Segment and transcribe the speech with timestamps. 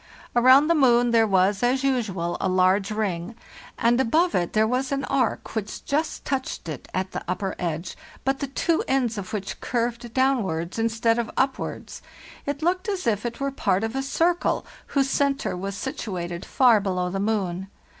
[0.35, 3.35] Around the moon there was, as usual, a large ring,
[3.77, 6.25] and above it bo ioe) PAR IAGSL MOR LE there was an arc, which just
[6.25, 11.19] touched it at the upper edge, but the two ends of which curved downward instead
[11.19, 11.93] of upward.
[12.47, 16.79] It looked as if it were part of a circle whose centre was situated far
[16.79, 17.67] below the moon.